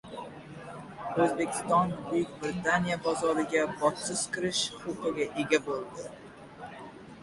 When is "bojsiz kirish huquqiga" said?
3.85-5.33